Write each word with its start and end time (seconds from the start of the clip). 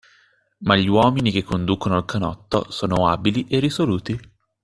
Ma 0.61 0.75
gli 0.75 0.87
uomini 0.87 1.29
che 1.29 1.43
conducono 1.43 1.95
il 1.95 2.05
canotto 2.05 2.65
sono 2.71 3.07
abili 3.07 3.45
e 3.47 3.59
risoluti. 3.59 4.19